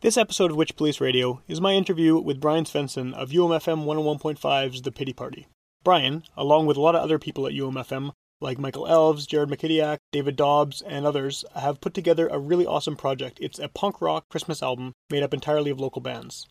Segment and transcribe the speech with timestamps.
[0.00, 4.82] This episode of Witch Police Radio is my interview with Brian Svensson of UMFM 101.5's
[4.82, 5.48] The Pity Party.
[5.82, 9.96] Brian, along with a lot of other people at UMFM, like Michael Elves, Jared McKidiak,
[10.12, 13.38] David Dobbs, and others, have put together a really awesome project.
[13.40, 16.46] It's a punk rock Christmas album made up entirely of local bands.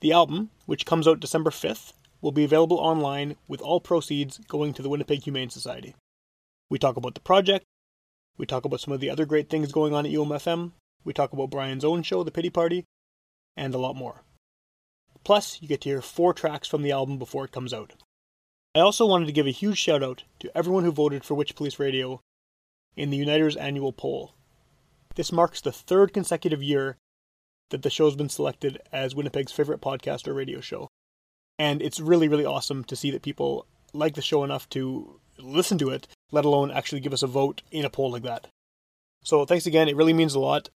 [0.00, 1.92] The album, which comes out December 5th,
[2.22, 5.94] will be available online with all proceeds going to the Winnipeg Humane Society.
[6.70, 7.66] We talk about the project,
[8.38, 10.72] we talk about some of the other great things going on at UMFM,
[11.04, 12.84] we talk about Brian's own show, The Pity Party,
[13.56, 14.22] and a lot more.
[15.24, 17.94] Plus, you get to hear four tracks from the album before it comes out.
[18.74, 21.54] I also wanted to give a huge shout out to everyone who voted for Witch
[21.54, 22.20] Police Radio
[22.96, 24.34] in the Uniters annual poll.
[25.14, 26.96] This marks the third consecutive year
[27.70, 30.88] that the show's been selected as Winnipeg's favorite podcast or radio show.
[31.58, 35.78] And it's really, really awesome to see that people like the show enough to listen
[35.78, 38.48] to it, let alone actually give us a vote in a poll like that.
[39.22, 39.88] So thanks again.
[39.88, 40.70] It really means a lot.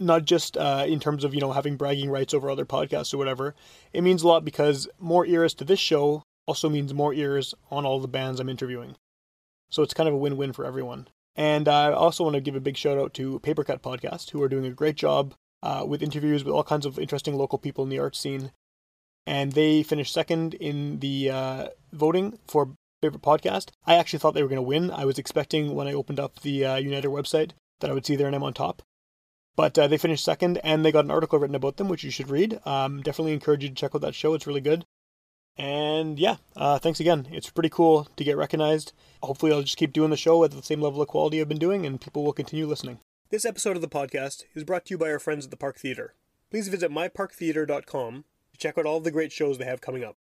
[0.00, 3.18] Not just uh, in terms of you know having bragging rights over other podcasts or
[3.18, 3.54] whatever.
[3.92, 7.86] It means a lot because more ears to this show also means more ears on
[7.86, 8.96] all the bands I'm interviewing.
[9.70, 11.08] So it's kind of a win-win for everyone.
[11.36, 14.48] And I also want to give a big shout out to Papercut Podcast, who are
[14.48, 17.90] doing a great job uh, with interviews with all kinds of interesting local people in
[17.90, 18.52] the art scene.
[19.26, 23.70] And they finished second in the uh, voting for favorite podcast.
[23.86, 24.90] I actually thought they were going to win.
[24.90, 28.16] I was expecting when I opened up the uh, Uniter website that I would see
[28.16, 28.82] their name on top.
[29.56, 32.10] But uh, they finished second, and they got an article written about them, which you
[32.10, 32.60] should read.
[32.66, 34.34] Um, definitely encourage you to check out that show.
[34.34, 34.84] It's really good.
[35.56, 37.28] And yeah, uh, thanks again.
[37.30, 38.92] It's pretty cool to get recognized.
[39.22, 41.58] Hopefully, I'll just keep doing the show at the same level of quality I've been
[41.58, 42.98] doing, and people will continue listening.
[43.30, 45.78] This episode of the podcast is brought to you by our friends at the Park
[45.78, 46.14] Theatre.
[46.50, 50.16] Please visit myparktheater.com to check out all of the great shows they have coming up.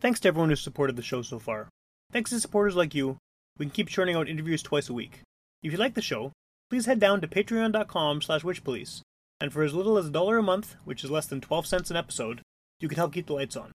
[0.00, 1.68] Thanks to everyone who's supported the show so far.
[2.10, 3.18] Thanks to supporters like you,
[3.58, 5.20] we can keep churning out interviews twice a week.
[5.62, 6.32] If you like the show,
[6.72, 9.02] please head down to patreon.com slash witchpolice,
[9.38, 11.90] and for as little as a dollar a month, which is less than 12 cents
[11.90, 12.40] an episode,
[12.80, 13.72] you can help keep the lights on.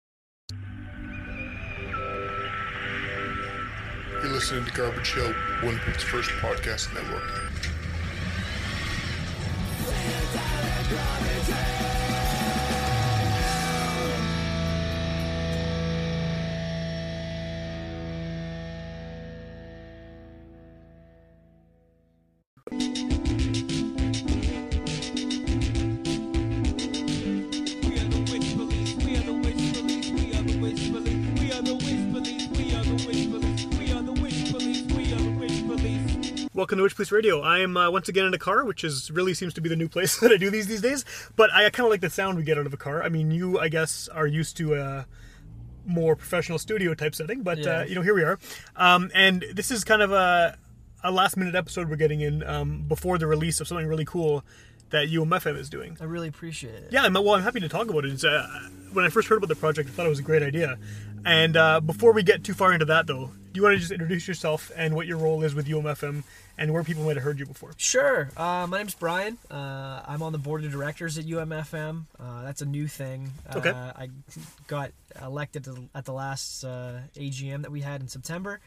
[4.22, 5.32] You're listening to Garbage Hill,
[5.62, 7.22] Winnipeg's first podcast network.
[36.62, 37.40] Welcome to Witch Police Radio.
[37.40, 39.74] I am uh, once again in a car, which is really seems to be the
[39.74, 41.04] new place that I do these these days.
[41.34, 43.02] But I kind of like the sound we get out of a car.
[43.02, 45.06] I mean, you, I guess, are used to a
[45.86, 48.38] more professional studio type setting, but uh, you know, here we are.
[48.76, 50.56] Um, and this is kind of a,
[51.02, 54.44] a last minute episode we're getting in um, before the release of something really cool
[54.90, 55.96] that UMFM is doing.
[56.00, 56.92] I really appreciate it.
[56.92, 58.12] Yeah, I'm, well, I'm happy to talk about it.
[58.12, 60.44] It's, uh, when I first heard about the project, I thought it was a great
[60.44, 60.78] idea.
[61.24, 63.90] And uh, before we get too far into that, though, do you want to just
[63.90, 66.22] introduce yourself and what your role is with UMFM
[66.58, 67.72] and where people might have heard you before?
[67.76, 68.30] Sure.
[68.36, 69.38] Uh, my name's Brian.
[69.50, 72.04] Uh, I'm on the board of directors at UMFM.
[72.18, 73.30] Uh, that's a new thing.
[73.54, 73.70] Okay.
[73.70, 74.08] Uh, I
[74.66, 78.60] got elected to, at the last uh, AGM that we had in September.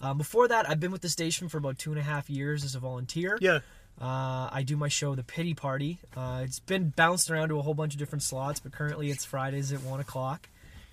[0.00, 2.64] Um, before that, I've been with the station for about two and a half years
[2.64, 3.38] as a volunteer.
[3.40, 3.60] Yeah.
[4.00, 5.98] Uh, I do my show, The Pity Party.
[6.16, 9.24] Uh, it's been bounced around to a whole bunch of different slots, but currently it's
[9.24, 10.48] Fridays at 1 o'clock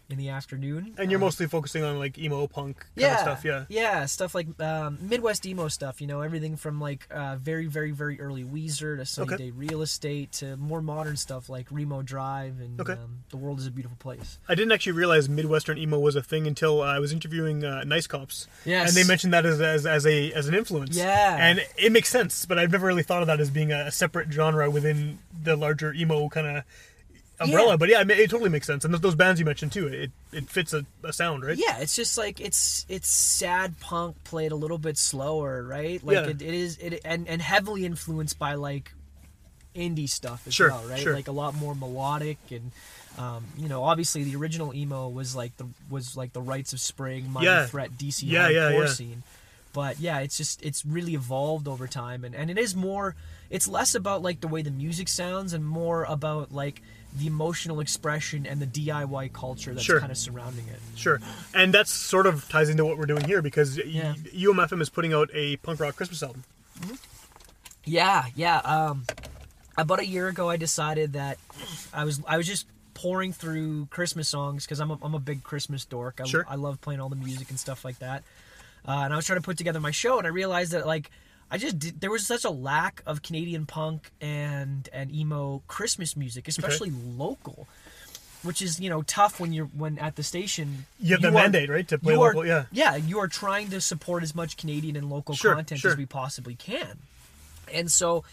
[0.09, 0.93] in the afternoon.
[0.97, 3.65] And you're Uh, mostly focusing on like emo punk kind yeah, of stuff, yeah.
[3.69, 5.99] yeah, stuff like um, Midwest emo stuff.
[6.01, 9.45] You know, everything from like uh, very, very, very early Weezer to Sunny Okay.
[9.45, 12.93] Day Real Estate to more modern stuff like Remo Drive and Okay.
[12.93, 14.37] um, The World Is a Beautiful Place.
[14.47, 17.83] I didn't actually realize Midwestern emo was a thing until uh, I was interviewing uh,
[17.83, 18.47] Nice Cops.
[18.65, 18.89] Yes.
[18.89, 20.95] And they mentioned that as, as, as a as an influence.
[20.95, 21.37] Yeah.
[21.39, 24.31] And it makes sense, but I've never really thought of that as being a, separate
[24.31, 26.63] genre within the larger emo kind of
[27.39, 27.71] umbrella.
[27.71, 27.77] Yeah.
[27.77, 28.85] But yeah, I mean, it totally makes sense.
[28.85, 31.57] And those, those bands you mentioned too, it, it fits a, a sound, right?
[31.57, 36.03] Yeah, it's just like it's it's sad punk played a little bit slower, right?
[36.03, 36.27] Like Yeah.
[36.27, 38.91] it, it is it and and heavily influenced by like
[39.75, 40.99] indie stuff as Sure, well, right?
[40.99, 41.13] sure.
[41.13, 42.71] Like a lot more melodic and
[43.17, 46.79] um, you know, obviously the original emo was like the was like the Rites of
[46.81, 47.65] Spring, Minor Yeah.
[47.65, 48.87] Threat, DC Yeah, hardcore yeah.
[48.87, 49.23] scene.
[49.71, 53.15] But yeah, it's just it's really evolved over time, and and it is more.
[53.49, 56.81] It's less about like the way the music sounds, and more about like
[57.17, 59.99] the emotional expression and the DIY culture that's Sure.
[59.99, 60.79] kind of surrounding it.
[60.95, 61.19] Sure.
[61.53, 64.13] And that's sort of ties into what we're doing here because y- Yeah.
[64.33, 66.43] UMFM is putting out a punk rock Christmas album.
[67.85, 68.57] Yeah, yeah.
[68.59, 69.05] Um,
[69.77, 71.37] about a year ago, I decided that
[71.93, 75.43] I was I was just pouring through Christmas songs because I'm a, I'm a big
[75.43, 76.19] Christmas dork.
[76.21, 76.45] I, Sure.
[76.49, 78.23] I love playing all the music and stuff like that.
[78.87, 81.11] Uh, and I was trying to put together my show, and I realized that like
[81.51, 86.15] I just did, there was such a lack of Canadian punk and and emo Christmas
[86.17, 87.67] music, especially local,
[88.43, 90.85] which is you know tough when you're when at the station.
[90.99, 92.65] You have the are- mandate, right, to play you are- local, yeah.
[92.71, 95.91] yeah, you are trying to support as much Canadian and local Sure, content sure.
[95.91, 96.97] as we possibly can,
[97.71, 98.23] and so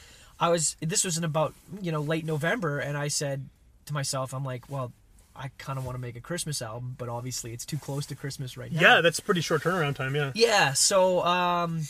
[0.40, 0.76] I was.
[0.80, 3.46] This was in about you know late November, and I said
[3.86, 4.92] to myself, I'm like, well.
[5.34, 8.14] I kind of want to make a Christmas album, but obviously it's too close to
[8.14, 8.80] Christmas right now.
[8.82, 10.14] Yeah, that's pretty short turnaround time.
[10.14, 10.30] Yeah.
[10.34, 11.80] Yeah, so um,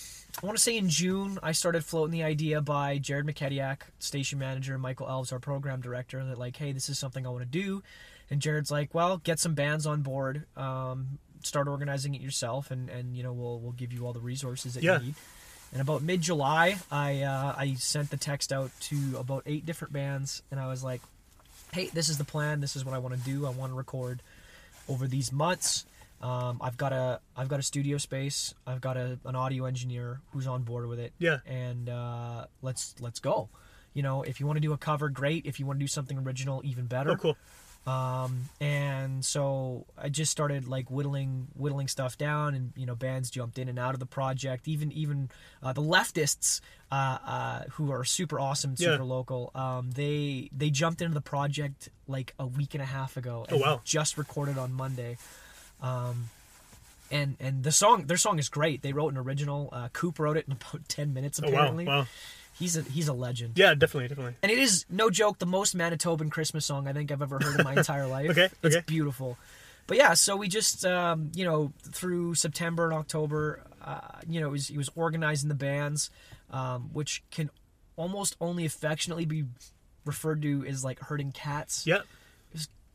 [0.43, 4.39] I want to say in June I started floating the idea by Jared McKediak, station
[4.39, 7.43] manager, and Michael Elves, our program director, that like, hey, this is something I want
[7.43, 7.83] to do,
[8.31, 12.89] and Jared's like, well, get some bands on board, um, start organizing it yourself, and
[12.89, 14.99] and you know we'll we'll give you all the resources that Yeah.
[15.01, 15.15] you need.
[15.73, 19.93] And about mid July, I uh, I sent the text out to about eight different
[19.93, 21.01] bands, and I was like,
[21.73, 22.61] hey, this is the plan.
[22.61, 23.47] This is what I want to do.
[23.47, 24.23] I want to record
[24.89, 25.85] over these months.
[26.23, 28.55] Um, I've got a I've got a studio space.
[28.67, 31.13] I've got a, an audio engineer who's on board with it.
[31.19, 31.39] Yeah.
[31.47, 33.49] And uh, let's let's go.
[33.95, 35.45] You know, if you want to do a cover, great.
[35.47, 37.11] If you want to do something original, even better.
[37.11, 37.37] Oh, cool.
[37.85, 43.29] Um, and so I just started like whittling whittling stuff down, and you know, bands
[43.29, 44.69] jumped in and out of the project.
[44.69, 45.29] Even even
[45.63, 46.61] uh, the leftists,
[46.93, 49.03] uh, uh, who are super awesome, super Yeah.
[49.03, 53.47] local, um, they they jumped into the project like a week and a half ago.
[53.51, 53.81] Oh, wow.
[53.85, 55.17] Just recorded on Monday.
[55.83, 56.31] Um,
[57.11, 58.81] and and the song their song is great.
[58.83, 59.69] They wrote an original.
[59.73, 61.41] Uh, Coop wrote it in about ten minutes.
[61.43, 61.53] Oh wow.
[61.55, 62.07] Apparently, Wow.
[62.59, 63.53] he's a he's a legend.
[63.59, 64.35] Yeah, definitely, definitely.
[64.43, 67.59] And it is no joke the most Manitoban Christmas song I think I've ever heard
[67.59, 68.31] in my entire life.
[68.31, 68.85] Okay, it's okay.
[68.87, 69.37] beautiful.
[69.89, 74.47] But yeah, so we just um, you know through September and October, uh, you know,
[74.47, 76.09] he was, he was organizing the bands,
[76.51, 77.51] um, which can
[77.97, 79.45] almost only affectionately be
[80.07, 81.85] referred to as like herding cats.
[81.87, 82.03] Yeah.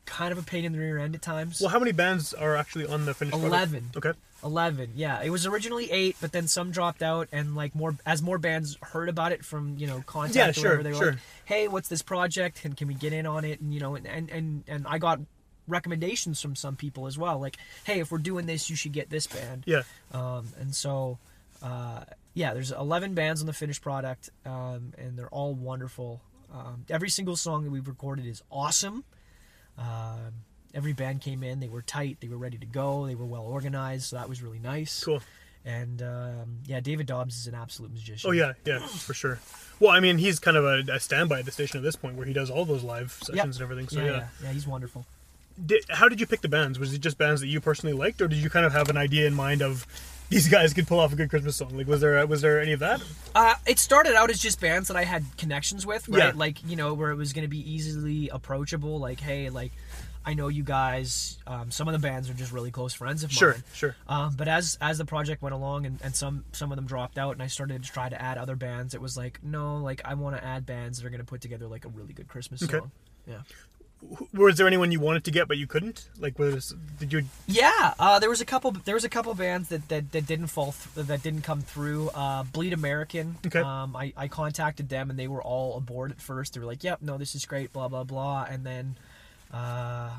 [0.08, 1.62] Kind of a pain in the rear end at times.
[1.62, 3.54] Well, how many bands are actually on the finished product?
[3.54, 3.92] Eleven.
[3.96, 4.14] Okay.
[4.44, 8.22] 11 yeah it was originally 8 but then some dropped out and like more as
[8.22, 10.96] more bands heard about it from you know contact Yeah, or sure, whatever they were
[10.98, 11.12] sure.
[11.14, 13.96] like hey what's this project and can we get in on it and you know
[13.96, 15.20] and and and, and i got
[15.68, 19.10] recommendations from some people as well like hey if we're doing this you should get
[19.10, 19.82] this band Yeah.
[20.14, 21.18] um, and so
[21.64, 22.02] uh,
[22.36, 26.22] yeah there's 11 bands on the finished product um, and they're all wonderful
[26.54, 29.04] um, every single song that we've recorded is awesome
[29.78, 30.34] um,
[30.74, 33.44] every band came in they were tight they were ready to go they were well
[33.44, 35.22] organized so that was really nice Cool.
[35.66, 39.40] and um, yeah david dobbs is an absolute magician Oh yeah, yeah, for sure.
[39.80, 42.16] Well, I mean, he's kind of a, a standby at the station at this point,
[42.16, 43.46] where he does all those live sessions Yep.
[43.46, 43.88] and everything.
[43.90, 44.12] So yeah, yeah.
[44.12, 45.06] yeah yeah he's wonderful
[45.64, 46.80] Did, how did you pick the bands?
[46.80, 48.98] Was it just bands that you personally liked, or did you kind of have an
[48.98, 49.86] idea in mind of
[50.30, 51.76] these guys could pull off a good Christmas song?
[51.78, 53.02] Like, was there was there any of that?
[53.36, 56.18] Uh, it started out as just bands that I had connections with, right?
[56.26, 56.32] Yeah.
[56.36, 59.00] Like you know, where it was going to be easily approachable.
[59.00, 59.72] Like, hey, like
[60.26, 61.38] I know you guys.
[61.48, 63.64] Um, some of the bands are just really close friends of Sure, mine.
[63.74, 63.96] sure.
[64.10, 67.18] Um, but as as the project went along and, and some some of them dropped
[67.18, 70.02] out, and I started to try to add other bands, it was like, no, like
[70.04, 72.28] I want to add bands that are going to put together like a really good
[72.28, 72.80] Christmas Okay.
[72.80, 72.92] song.
[73.26, 73.40] Yeah.
[74.34, 76.08] Was there anyone you wanted to get but you couldn't?
[76.20, 77.24] Like, was did you?
[77.48, 78.72] Yeah, uh, there was a couple.
[78.72, 82.10] There was a couple bands that, that, that didn't fall th- that didn't come through.
[82.10, 83.38] Uh, Bleed American.
[83.46, 83.60] Okay.
[83.60, 86.54] Um, I, I contacted them and they were all aboard at first.
[86.54, 88.46] They were like, "Yep, no, this is great." Blah blah blah.
[88.50, 88.98] And then,
[89.52, 90.12] uh,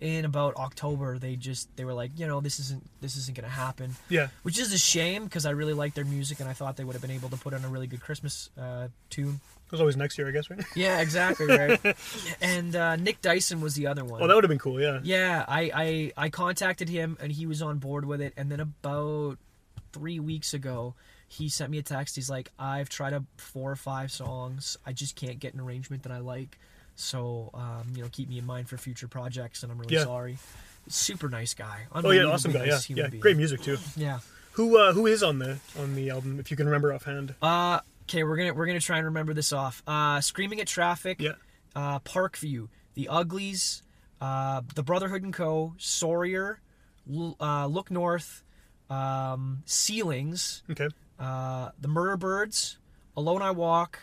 [0.00, 3.48] in about October, they just they were like, you know, this isn't this isn't gonna
[3.48, 3.96] happen.
[4.08, 6.84] Yeah, Which is a shame because I really liked their music and I thought they
[6.84, 9.40] would have been able to put on a really good Christmas uh, tune.
[9.70, 10.64] Was always next year, I guess, right?
[10.74, 11.96] Yeah, exactly right.
[12.40, 14.22] and uh, Nick Dyson was the other one.
[14.22, 14.80] Oh, that would have been cool.
[14.80, 15.00] Yeah.
[15.02, 15.70] Yeah, I,
[16.16, 18.32] I I contacted him and he was on board with it.
[18.36, 19.38] And then about
[19.92, 20.94] three weeks ago,
[21.28, 22.14] he sent me a text.
[22.16, 24.76] He's like, "I've tried a four or five songs.
[24.86, 26.58] I just can't get an arrangement that I like.
[26.94, 29.62] So, um, you know, keep me in mind for future projects.
[29.62, 30.04] And I'm really Yeah.
[30.04, 30.38] sorry."
[30.88, 31.86] Super nice guy.
[31.92, 32.66] Oh yeah, awesome guy.
[32.66, 33.20] Yeah, yeah, being.
[33.20, 33.76] great music too.
[33.96, 34.20] Yeah.
[34.52, 36.38] Who uh, who is on the on the album?
[36.38, 37.34] If you can remember offhand.
[37.42, 39.82] Uh, okay, we're gonna we're gonna try and remember this off.
[39.86, 41.20] Uh, Screaming at Traffic.
[41.20, 41.32] Yeah.
[41.74, 43.82] Uh, Parkview, The Uglies,
[44.20, 45.74] uh, The Brotherhood and Co.
[45.76, 46.60] Sawyer,
[47.12, 48.42] L- uh, Look North,
[48.88, 50.88] um, Ceilings, Okay.
[51.18, 52.78] uh, The Murder Birds,
[53.14, 53.98] Alone I Walk,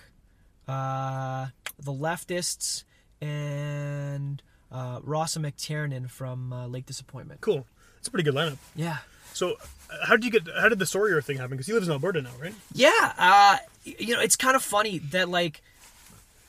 [0.67, 1.47] uh,
[1.79, 2.83] The Leftists,
[3.21, 7.41] and uh, Rossa McTiernan from uh, Lake Disappointment.
[7.41, 7.65] Cool.
[7.97, 8.57] It's a pretty good lineup.
[8.75, 8.97] Yeah.
[9.33, 9.53] So,
[9.89, 10.43] uh, how did you get?
[10.59, 11.51] How did the Sawyer thing happen?
[11.51, 12.53] Because he lives in Alberta now, right?
[12.73, 15.61] Yeah, uh, you know, it's kind of funny that like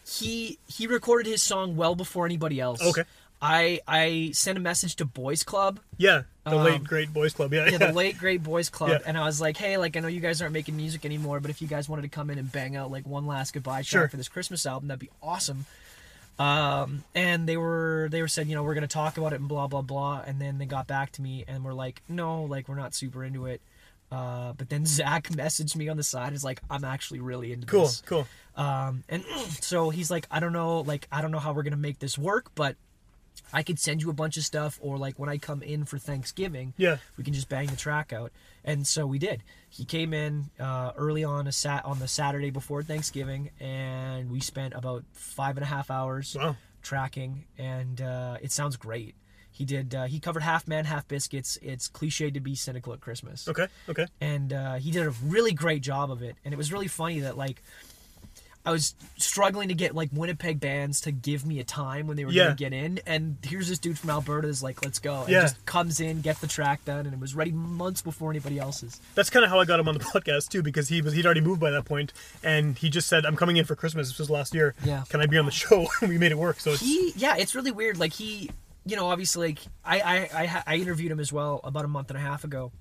[0.06, 2.82] he he recorded his song well before anybody else.
[2.82, 3.04] Okay.
[3.42, 7.52] I I sent a message to Boys Club, Yeah, the Um, late great boys club.
[7.52, 8.98] Yeah, yeah, the late great Boys Club, Yeah.
[9.04, 11.50] and I was like, hey, like I know you guys aren't making music anymore, but
[11.50, 13.86] if you guys wanted to come in and bang out like one last goodbye track
[13.86, 14.08] Sure.
[14.08, 15.66] for this Christmas album, that'd be awesome.
[16.38, 19.48] Um, and they were they were said, you know, we're gonna talk about it and
[19.48, 22.68] blah blah blah, and then they got back to me and were like, no, like
[22.68, 23.60] we're not super into it.
[24.14, 26.32] Uh, but then Zach messaged me on the side.
[26.32, 28.02] Is like, I'm actually really into Cool, this.
[28.06, 28.26] cool.
[28.56, 29.24] Um, and
[29.60, 32.16] so he's like, I don't know, like I don't know how we're gonna make this
[32.18, 32.76] work, but
[33.52, 35.98] I could send you a bunch of stuff, or like when I come in for
[35.98, 36.98] Thanksgiving, Yeah.
[37.16, 38.30] we can just bang the track out.
[38.64, 39.42] And so we did.
[39.68, 44.40] He came in uh, early on a sat on the Saturday before Thanksgiving, and we
[44.40, 46.56] spent about five and a half hours Wow.
[46.82, 49.14] tracking, and uh, it sounds great.
[49.54, 49.94] He did.
[49.94, 51.56] Uh, he covered half man, half biscuits.
[51.62, 54.06] It's cliche to be cynical at Christmas Okay, okay.
[54.20, 56.36] and uh, he did a really great job of it.
[56.44, 57.62] And it was really funny that like
[58.66, 62.24] I was struggling to get like Winnipeg bands to give me a time when they
[62.24, 62.44] were Yeah.
[62.44, 65.42] gonna get in, and here's this dude from Alberta is like, "Let's go!" and Yeah.
[65.42, 69.02] just comes in, gets the track done, and it was ready months before anybody else's.
[69.14, 71.26] That's kind of how I got him on the podcast too, because he was he'd
[71.26, 74.18] already moved by that point, and he just said, "I'm coming in for Christmas." This
[74.18, 74.74] was last year.
[74.82, 75.04] Yeah.
[75.10, 75.86] Can I be on the show?
[76.00, 76.58] We made it work.
[76.58, 77.98] So it's, He, yeah, it's really weird.
[77.98, 78.50] Like he,
[78.86, 82.10] you know, obviously, like I, I, I, I interviewed him as well about a month
[82.10, 82.72] and a half ago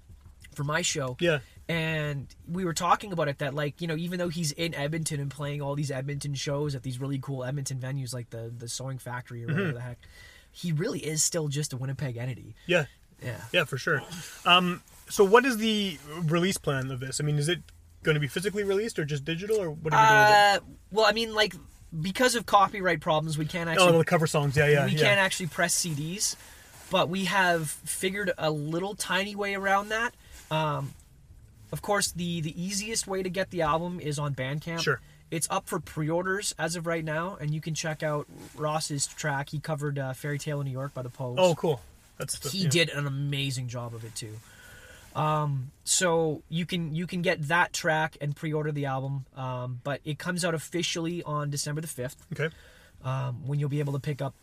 [0.55, 1.17] for my show.
[1.19, 4.75] yeah, and we were talking about it that like you know even though he's in
[4.75, 8.53] Edmonton and playing all these Edmonton shows at these really cool Edmonton venues like the
[8.55, 9.75] the Sewing Factory or whatever Mm-hmm.
[9.75, 9.97] the heck,
[10.51, 12.55] he really is still just a Winnipeg entity.
[12.67, 12.85] yeah,
[13.23, 13.41] Yeah.
[13.53, 14.01] yeah, for sure.
[14.45, 17.19] Um, so what is the release plan of this?
[17.19, 17.59] I mean, is it
[18.03, 20.73] going to be physically released or just digital, or what are you doing?
[20.75, 21.55] Uh, well, I mean, like
[22.01, 23.83] because of copyright problems, we can't actually.
[23.83, 24.57] Oh, actually the cover songs.
[24.57, 25.01] Yeah, yeah, we yeah.
[25.01, 26.35] can't actually press CDs,
[26.89, 30.13] but we have figured a little tiny way around that.
[30.49, 30.93] Um,
[31.71, 34.81] of course, the the easiest way to get the album is on Bandcamp.
[34.81, 35.01] Sure.
[35.31, 39.49] It's up for pre-orders as of right now, and you can check out Ross's track.
[39.49, 41.37] He covered uh, "Fairy Tale in New York" by the Pogues.
[41.39, 41.81] Oh, cool.
[42.17, 42.69] That's the, he yeah.
[42.69, 44.39] did an amazing job of it too.
[45.15, 50.01] Um, so you can you can get that track and pre-order the album, um, but
[50.03, 52.49] it comes out officially on December the fifth Okay.
[53.03, 54.33] um, when you'll be able to pick up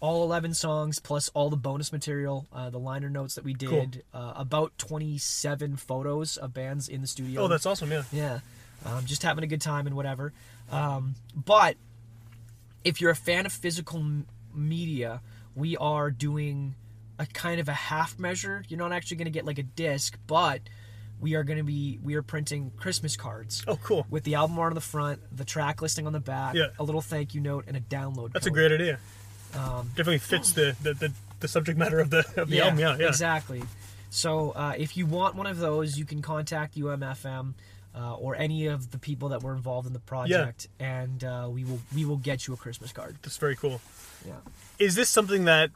[0.00, 4.02] all 11 songs plus all the bonus material, uh, the liner notes that we did,
[4.12, 7.42] uh, about 27 photos of bands in the studio.
[7.42, 7.90] Oh, that's awesome.
[7.90, 8.02] Yeah.
[8.12, 8.40] yeah,
[8.84, 10.34] um, just having a good time and whatever.
[10.70, 11.76] Um, but
[12.84, 15.22] if you're a fan of physical m- media,
[15.54, 16.74] we are doing
[17.18, 18.64] a kind of a half measure.
[18.68, 20.60] You're not actually going to get like a disc, but
[21.20, 24.06] we are going to be we are printing Christmas cards Oh, cool.
[24.08, 26.68] with the album art on the front, the track listing on the back, Yeah.
[26.78, 28.32] a little thank you note, and a download.
[28.32, 28.98] That's a great idea.
[29.54, 32.78] Um, Definitely fits the, the, the, the subject matter of the of the album.
[32.78, 33.08] Yeah, yeah.
[33.08, 33.62] exactly.
[34.10, 37.54] So uh, if you want one of those, you can contact UMFM
[37.94, 41.64] uh, or any of the people that were involved in the project, and uh, we
[41.64, 43.16] will we will get you a Christmas card.
[43.22, 43.80] That's very cool.
[44.26, 44.34] Yeah.
[44.78, 45.70] Is this something that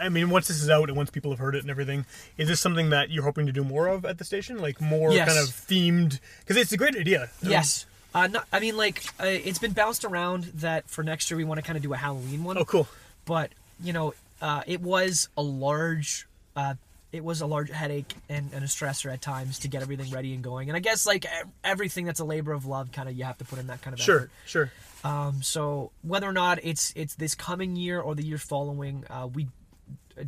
[0.00, 2.06] I mean, once this is out and once people have heard it and everything,
[2.38, 4.58] is this something that you're hoping to do more of at the station?
[4.58, 5.28] Like more Yes.
[5.28, 6.18] kind of themed?
[6.40, 7.30] Because it's a great idea.
[7.42, 7.86] Yes.
[8.14, 11.44] Uh, not, I mean, like uh, it's been bounced around that for next year we
[11.44, 12.58] want to kind of do a Halloween one.
[12.58, 12.88] Oh, cool.
[13.24, 13.50] but
[13.82, 16.26] you know uh, it was a large
[16.56, 16.74] uh,
[17.12, 20.32] it was a large headache and, and a stressor at times to get everything ready
[20.34, 21.26] and going and i guess like
[21.64, 23.94] everything that's a labor of love kind of you have to put in that kind
[23.94, 24.72] of Sure, effort sure.
[25.04, 29.26] um, so whether or not it's it's this coming year or the year following uh,
[29.32, 29.48] we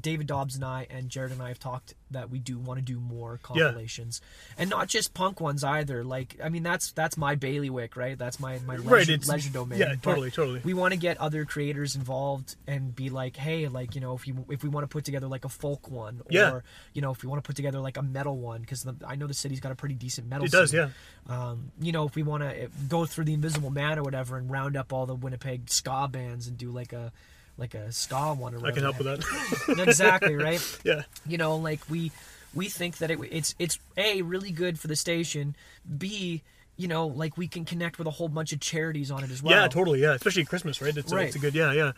[0.01, 2.85] David Dobbs and I and Jared and I have talked that we do want to
[2.85, 4.23] do more compilations,
[4.57, 6.03] and not just punk ones either.
[6.03, 8.17] Like, I mean, that's that's my bailiwick, right?
[8.17, 9.79] That's my my leisure, Right, leisure domain.
[9.81, 10.61] yeah, But totally, totally.
[10.65, 14.27] We want to get other creators involved and be like, hey, like you know, if
[14.27, 16.61] you if we want to put together like a folk one, or Yeah.
[16.95, 19.27] you know, if we want to put together like a metal one, because I know
[19.27, 20.47] the city's got a pretty decent metal.
[20.47, 20.89] It does, yeah.
[21.29, 24.51] Um, you know, if we want to go through the Invisible Man or whatever and
[24.51, 27.13] round up all the Winnipeg ska bands and do like a
[27.59, 29.79] like a ska one or I can help with that.
[29.89, 30.61] exactly right.
[30.85, 31.03] yeah.
[31.27, 32.13] You know, like we
[32.55, 35.57] we think that it, it's it's a really good for the station.
[35.99, 36.43] B
[36.77, 39.43] you know, like we can connect with a whole bunch of charities on it as
[39.43, 39.53] well.
[39.55, 40.01] Yeah, totally.
[40.01, 40.97] Yeah, especially Christmas, right?
[40.97, 41.27] It's, A, Right.
[41.27, 41.93] it's a good, yeah, yeah.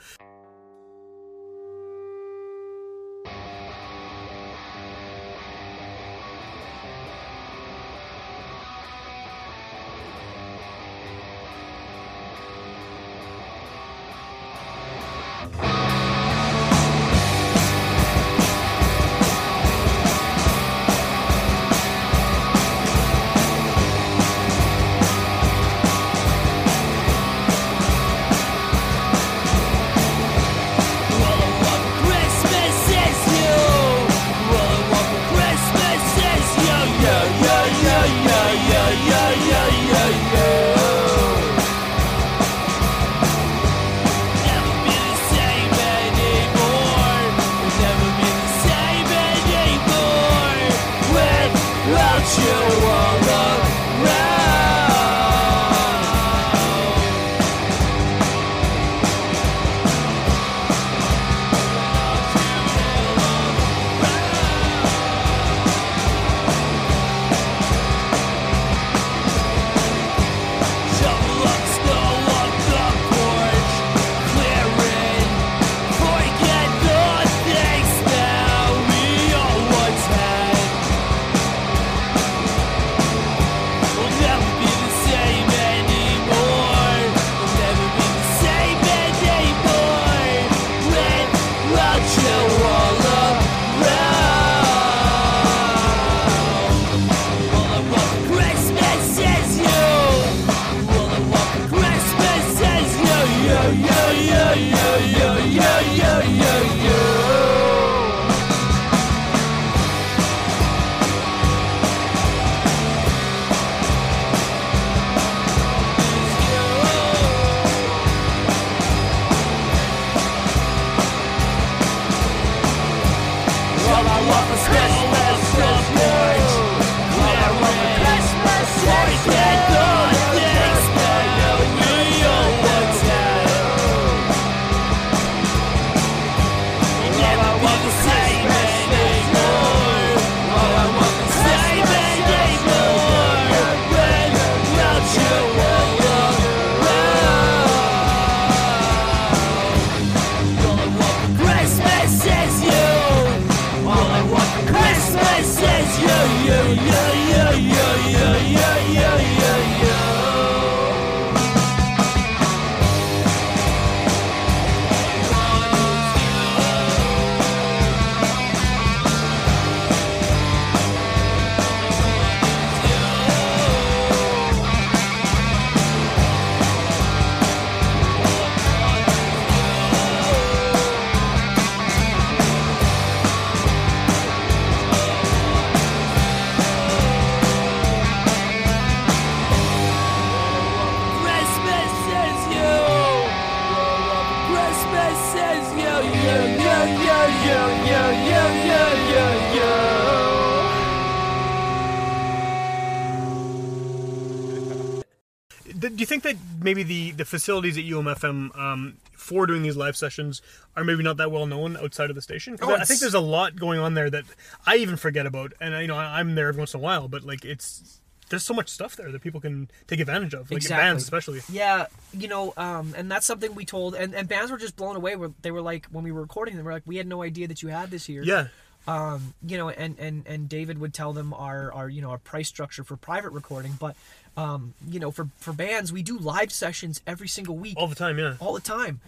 [207.25, 210.43] The, facilities at UMFM um, for doing these live sessions
[210.77, 212.57] are maybe not that well known outside of the station.
[212.63, 214.25] Oh, I- I think there's a lot going on there that
[214.67, 217.09] I even forget about, and you know I- I'm there every once in a while,
[217.09, 220.57] but like it's there's so much stuff there that people can take advantage of, like
[220.57, 220.83] Exactly.
[220.83, 221.43] bands especially.
[221.51, 224.97] Yeah, you know, um, and that's something we told, and, and bands were just blown
[224.97, 225.15] away.
[225.15, 227.47] Where they were like, when we were recording, they were like, we had no idea
[227.49, 228.23] that you had this here.
[228.23, 228.49] Yeah,
[228.87, 232.19] um, you know, and, and, and David would tell them our, our, you know, our
[232.19, 233.73] price structure for private recording.
[233.79, 233.97] But,
[234.37, 237.95] um, you know, for, for bands, we do live sessions every single week, all the
[237.95, 238.19] time.
[238.19, 239.01] Yeah, all the time.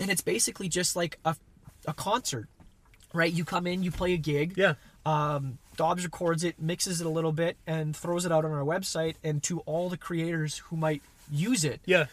[0.00, 1.36] And it's basically just like a,
[1.86, 2.48] a concert,
[3.12, 3.32] right?
[3.32, 4.54] You come in, you play a gig.
[4.56, 4.74] yeah.
[5.04, 8.64] Um, Dobbs records it, mixes it a little bit, and throws it out on our
[8.64, 11.80] website and to all the creators who might use it.
[11.86, 12.06] Yeah.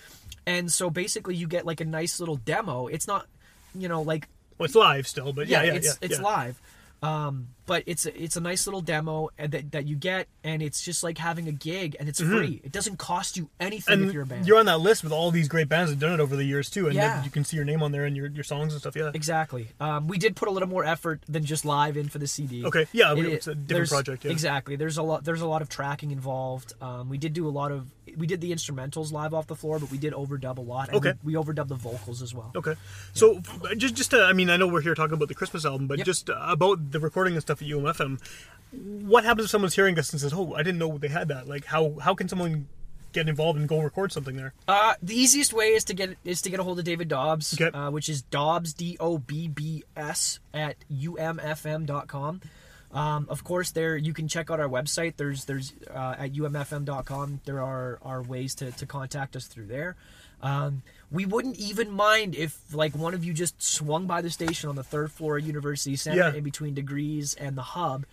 [0.48, 2.88] And so basically, you get like a nice little demo.
[2.88, 3.28] It's not,
[3.76, 6.24] you know, like Well, it's live still, but yeah, yeah, it's yeah, it's yeah.
[6.24, 6.62] live.
[7.02, 10.82] Um, but it's a, it's a nice little demo that, that you get, and it's
[10.82, 12.60] just like having a gig, and it's free.
[12.64, 14.02] It doesn't cost you anything Mm-hmm.
[14.02, 14.48] And if you're a band.
[14.48, 16.70] you're on that list with all these great bands that've done it over the years
[16.70, 17.24] too, and Yeah.
[17.24, 18.96] you can see your name on there and your, your songs and stuff.
[18.96, 19.12] Yeah.
[19.14, 19.68] Exactly.
[19.80, 22.66] Um, we did put a little more effort than just live in for the CD.
[22.66, 22.88] Okay.
[22.92, 24.26] Yeah, It- it's a different project.
[24.26, 24.32] Yeah.
[24.32, 24.76] Exactly.
[24.76, 25.24] There's a lot.
[25.24, 26.74] There's a lot of tracking involved.
[26.82, 27.88] Um, we did do a lot of.
[28.18, 30.88] We did the instrumentals live off the floor, but we did overdub a lot.
[30.90, 31.14] And Okay.
[31.24, 32.52] We, we overdubbed the vocals as well.
[32.56, 32.74] Okay,
[33.14, 33.40] so
[33.78, 36.00] just just to, I mean, I know we're here talking about the Christmas album, but
[36.00, 36.06] Yep.
[36.08, 38.20] just uh, about the recording and stuff at UMFM.
[38.72, 41.48] What happens if someone's hearing this and says, "Oh, I didn't know they had that"?
[41.48, 42.68] Like, how how can someone
[43.12, 44.54] get involved and go record something there?
[44.68, 47.60] Uh, the easiest way is to get is to get a hold of David Dobbs,
[47.60, 47.76] Okay.
[47.76, 52.42] uh, which is Dobbs D O B B S at umfm.com.
[52.92, 55.14] Um, of course, there you can check out our website.
[55.18, 57.42] There's there's uh, at umfm.com.
[57.46, 59.96] There are are ways to, to contact us through there.
[60.42, 64.70] Um, we wouldn't even mind if like one of you just swung by the station
[64.70, 66.34] on the third floor of University Center Yeah.
[66.34, 68.06] in between Degrees and the Hub,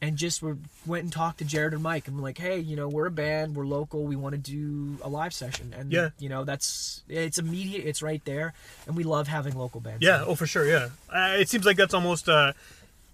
[0.00, 2.74] and just were, went and talked to Jared and Mike and were like, hey, you
[2.74, 6.08] know, we're a band, we're local, we want to do a live session, and Yeah.
[6.18, 8.54] you know, that's it's immediate, it's right there,
[8.86, 10.02] and we love having local bands.
[10.02, 10.66] Yeah, oh for sure.
[10.66, 12.28] Yeah, uh, it seems like that's almost.
[12.28, 12.52] Uh,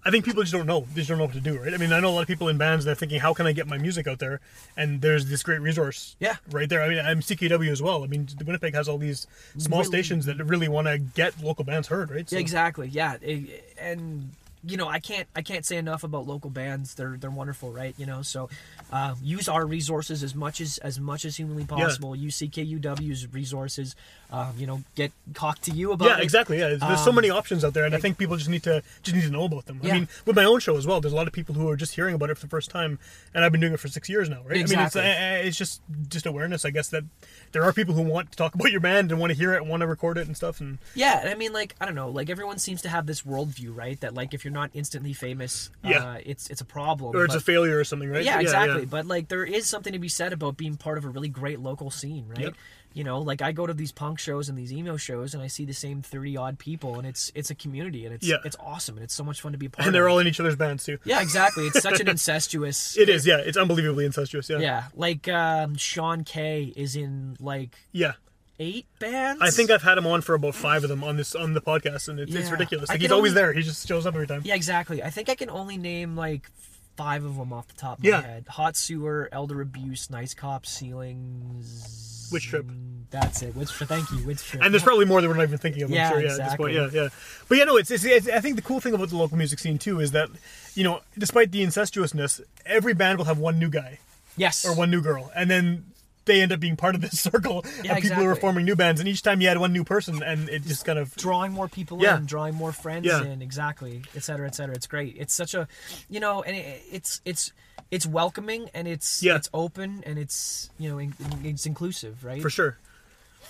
[0.03, 0.81] I think people just don't know.
[0.93, 1.73] They just don't know what to do, right?
[1.73, 2.85] I mean, I know a lot of people in bands.
[2.85, 4.39] They're thinking, "How can I get my music out there?"
[4.75, 6.15] And there's this great resource.
[6.19, 6.37] Yeah.
[6.49, 6.81] right there.
[6.81, 8.03] I mean, I'm CKUW as well.
[8.03, 11.63] I mean, Winnipeg has all these small Really- stations that really want to get local
[11.65, 12.27] bands heard, right?
[12.29, 12.87] So- exactly.
[12.87, 14.31] Yeah, It- and
[14.63, 16.93] you know, I can't I can't say enough about local bands.
[16.95, 17.95] They're they're wonderful, right?
[17.97, 18.49] You know, so
[18.91, 22.15] uh, use our resources as much as as much as humanly possible.
[22.15, 23.95] Use CKUW's resources.
[24.31, 26.23] Uh, you know, get talk to you about Yeah, it.
[26.23, 26.57] exactly.
[26.59, 28.81] Yeah, there's so Um, many options out there, and I think people just need to
[29.03, 29.79] just need to know about them.
[29.83, 29.89] Yeah.
[29.91, 31.75] I mean, with my own show as well, there's a lot of people who are
[31.75, 32.97] just hearing about it for the first time,
[33.33, 34.57] and I've been doing it for six years now, right?
[34.57, 35.01] Exactly.
[35.01, 37.03] I mean, it's uh, it's just just awareness, I guess, that
[37.51, 39.61] there are people who want to talk about your band and want to hear it,
[39.61, 41.95] and want to record it and stuff, and Yeah, and I mean, like I don't
[41.95, 43.99] know, like everyone seems to have this worldview, right?
[44.01, 46.03] That like if you're not instantly famous, Yeah.
[46.03, 47.15] uh, it's it's a problem.
[47.15, 48.23] or it's but- a failure or something, right?
[48.23, 48.85] Yeah, exactly.
[48.85, 51.59] But like, there is something to be said about being part of a really great
[51.59, 52.39] local scene, right?
[52.39, 52.53] Yep.
[52.93, 55.47] You know, like I go to these punk shows and these emo shows, and I
[55.47, 58.35] see the same thirty odd people, and it's it's a community, and it's Yeah.
[58.43, 59.87] it's awesome, and it's so much fun to be a part of.
[59.87, 59.99] and of.
[59.99, 60.97] they're all in each other's bands too.
[61.05, 61.67] yeah, exactly.
[61.67, 62.97] It's such an incestuous.
[62.97, 63.37] It is, yeah.
[63.37, 64.59] It's unbelievably incestuous, yeah.
[64.59, 68.13] Yeah, like um, Sean Kay is in like Yeah.
[68.59, 69.41] eight bands.
[69.41, 71.61] I think I've had him on for about five of them on this on the
[71.61, 72.89] podcast, and it's, it's ridiculous.
[72.89, 73.53] Like he's always only- there.
[73.53, 74.41] He just shows up every time.
[74.43, 75.01] Yeah, exactly.
[75.03, 76.49] I think I can only name like
[76.97, 78.21] five of them off the top of Yeah.
[78.21, 78.45] my head.
[78.49, 82.29] Hot Sewer, Elder Abuse, Nice Cop, Ceilings.
[82.31, 82.65] Witch Trip.
[83.09, 83.55] That's it.
[83.55, 83.89] Witch Trip.
[83.89, 84.25] Thank you.
[84.25, 84.61] Witch Trip.
[84.63, 85.89] And there's probably more that we're not even thinking of.
[85.89, 86.21] I'm Yeah, sure.
[86.21, 86.73] Yeah, at this point.
[86.73, 87.09] Yeah, yeah.
[87.49, 88.29] But yeah, no, it's, it's, it's.
[88.29, 90.29] I think the cool thing about the local music scene too is that,
[90.75, 93.99] you know, despite the incestuousness, every band will have one new guy
[94.37, 94.65] yes.
[94.65, 95.85] or one new girl, and then
[96.25, 98.75] they end up being part of this circle Yeah, of people who are forming new
[98.75, 98.99] bands.
[99.01, 101.67] And each time you add one new person, and it just kind of drawing more
[101.67, 102.17] people Yeah.
[102.17, 103.23] in, drawing more friends Yeah.
[103.23, 104.75] in, exactly, et cetera, et cetera.
[104.75, 105.15] It's great.
[105.17, 105.67] It's such a,
[106.09, 107.51] you know, and it, it's it's
[107.89, 109.35] it's welcoming and it's Yeah.
[109.35, 112.41] it's open and it's you know in, it's inclusive, right?
[112.41, 112.77] for sure.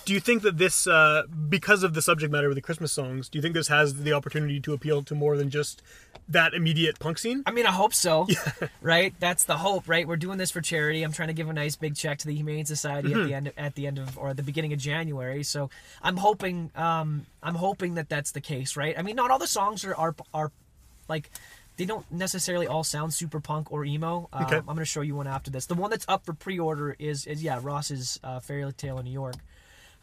[0.04, 3.28] Do you think that this, uh, because of the subject matter with the Christmas songs,
[3.28, 5.80] do you think this has the opportunity to appeal to more than just
[6.28, 7.42] that immediate punk scene?
[7.46, 8.26] I mean, I hope so.
[8.80, 9.14] Right?
[9.20, 10.06] That's the hope, right?
[10.08, 11.02] We're doing this for charity.
[11.04, 13.20] I'm trying to give a nice big check to the Humane Society Mm-hmm.
[13.20, 15.42] at the end of, at the end of or at the beginning of January.
[15.44, 15.70] So
[16.02, 18.98] I'm hoping um I'm hoping that that's the case, right?
[18.98, 20.50] I mean, not all the songs are are, are
[21.08, 21.30] like
[21.76, 24.28] they don't necessarily all sound super punk or emo.
[24.32, 24.56] Um, Okay.
[24.56, 25.66] I'm going to show you one after this.
[25.66, 29.12] The one that's up for pre-order is is yeah Ross's uh, Fairy Tale in New
[29.12, 29.36] York.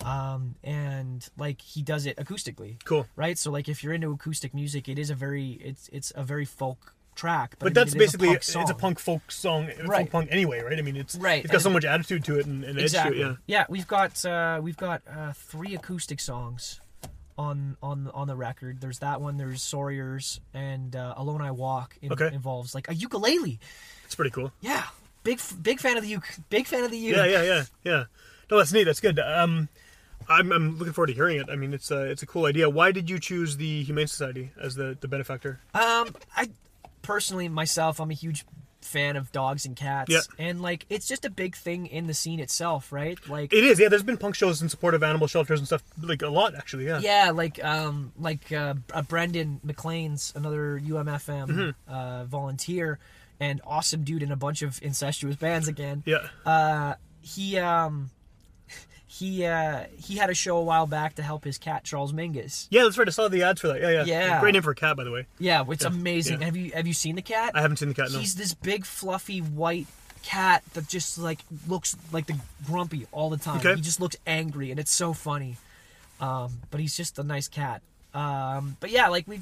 [0.05, 3.05] Um, and like he does it acoustically Cool.
[3.17, 3.37] right?
[3.37, 6.45] So like if you're into acoustic music, it is a very it's it's a very
[6.45, 7.55] folk track.
[7.59, 10.09] But mean, that's a basically punk it's a punk folk song, folk Right.
[10.09, 10.77] punk anyway, right?
[10.79, 12.85] I mean, it's Right, It's got so and- much attitude to it and, and edge
[12.85, 13.17] Exactly.
[13.17, 13.37] to it.
[13.47, 13.59] Yeah.
[13.59, 16.79] Yeah, we've got uh, we've got uh, three acoustic songs
[17.37, 18.79] on on on the record.
[18.79, 19.35] There's that one.
[19.35, 21.97] There's Sawyer's and uh, Alone I Walk.
[22.01, 22.33] in- Okay.
[22.33, 23.59] involves like a ukulele.
[24.05, 24.53] It's pretty cool.
[24.61, 24.85] Yeah,
[25.23, 26.29] big big fan of the uke.
[26.49, 27.17] Big fan of the uke.
[27.17, 28.03] Yeah, yeah, yeah, yeah.
[28.49, 28.85] No, that's neat.
[28.85, 29.19] That's good.
[29.19, 29.67] Um,
[30.29, 31.49] I'm, I'm looking forward to hearing it.
[31.49, 32.69] I mean, it's a it's a cool idea.
[32.69, 35.59] Why did you choose the Humane Society as the the benefactor?
[35.73, 36.49] Um, I
[37.01, 38.45] personally myself, I'm a huge
[38.81, 40.09] fan of dogs and cats.
[40.11, 40.19] Yeah.
[40.39, 43.19] And like, it's just a big thing in the scene itself, right?
[43.27, 43.79] Like, It is.
[43.79, 46.55] Yeah, there's been punk shows in support of animal shelters and stuff like a lot
[46.55, 46.85] actually.
[46.85, 46.99] Yeah.
[46.99, 51.93] Yeah, like um, like uh, uh, Brendan McLean's another UMFM Mm-hmm.
[51.93, 52.99] uh, volunteer
[53.39, 56.03] and awesome dude in a bunch of incestuous bands again.
[56.05, 56.27] Yeah.
[56.45, 58.09] Uh, he um,
[59.11, 62.67] he uh, he had a show a while back to help his cat Charles Mingus.
[62.69, 63.07] Yeah, that's right.
[63.07, 63.81] I saw the ads for that.
[63.81, 64.03] Yeah, yeah.
[64.05, 64.39] Yeah.
[64.39, 65.25] Great name for a cat, by the way.
[65.39, 66.39] Yeah, it's Yeah, amazing.
[66.41, 66.45] yeah.
[66.45, 67.53] Have you have you seen the cat?
[67.55, 68.11] I haven't seen the cat.
[68.11, 68.19] No.
[68.19, 69.87] He's this big fluffy white
[70.21, 72.35] cat that just like looks like the
[72.67, 73.57] grumpy all the time.
[73.57, 73.73] Okay.
[73.75, 75.57] He just looks angry and it's so funny.
[76.21, 77.81] Um, but he's just a nice cat.
[78.13, 79.41] Um, but yeah, like we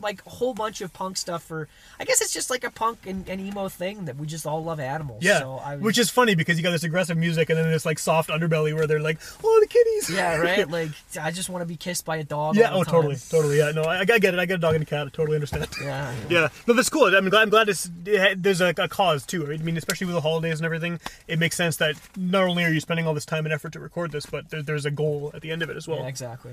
[0.00, 3.06] like a whole bunch of punk stuff for I guess it's just like a punk
[3.06, 5.22] and, and emo thing that we just all love animals.
[5.22, 7.84] Yeah, So I which is funny because you got this aggressive music and then this
[7.86, 10.68] like soft underbelly where they're like, "Oh, the kitties." Yeah, right?
[10.68, 12.56] Like I just want to be kissed by a dog.
[12.56, 12.70] Yeah.
[12.70, 13.22] all Oh, the totally, time.
[13.30, 13.58] totally.
[13.58, 13.70] Yeah.
[13.72, 14.38] No, I, I get it.
[14.38, 15.06] I get a dog and a cat.
[15.06, 15.66] I totally understand.
[15.82, 16.14] Yeah.
[16.28, 17.14] Yeah, no, that's cool.
[17.14, 17.42] I'm glad.
[17.42, 19.44] I'm glad it's, it, there's a, a cause too.
[19.46, 19.60] Right?
[19.60, 22.70] I mean, especially with the holidays and everything, it makes sense that not only are
[22.70, 25.30] you spending all this time and effort to record this, but there, there's a goal
[25.34, 25.98] at the end of it as well.
[26.00, 26.52] Yeah, exactly.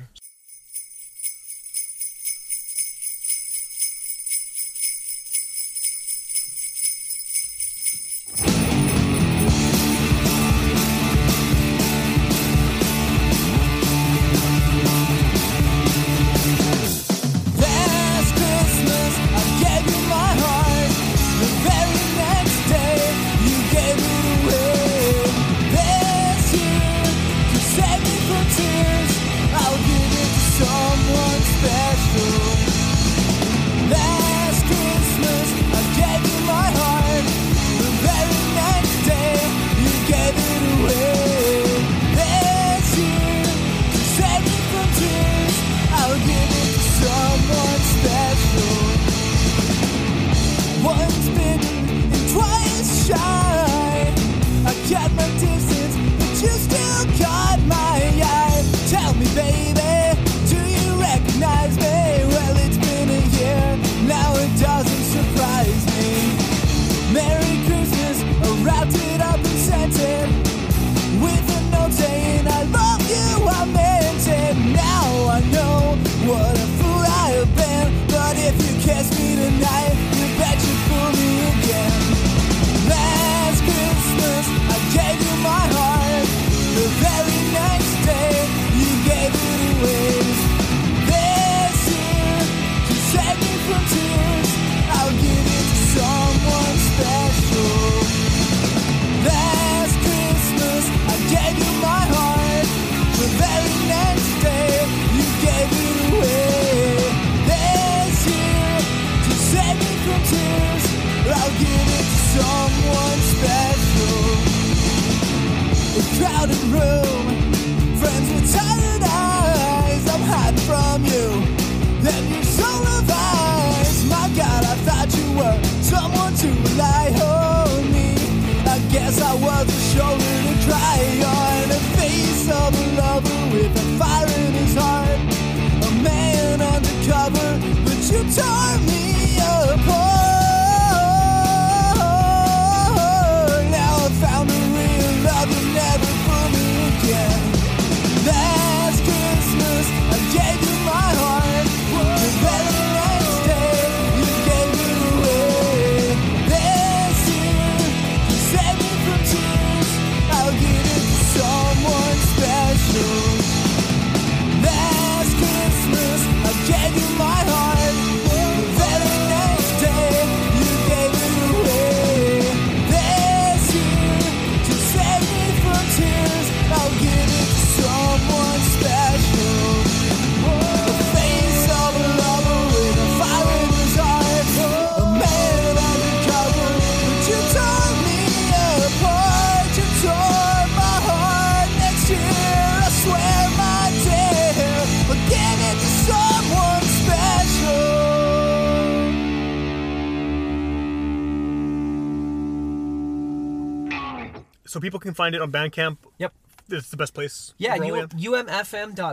[204.86, 205.98] People can find it on Bandcamp.
[206.20, 206.32] Yep.
[206.70, 207.54] It's the best place.
[207.58, 208.08] Yeah, U-